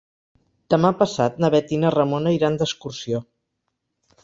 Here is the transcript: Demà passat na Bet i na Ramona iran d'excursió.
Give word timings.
Demà 0.73 0.89
passat 1.01 1.37
na 1.43 1.51
Bet 1.57 1.75
i 1.77 1.79
na 1.83 1.93
Ramona 1.97 2.33
iran 2.39 2.59
d'excursió. 2.63 3.23